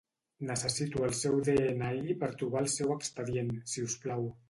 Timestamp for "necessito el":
0.51-1.13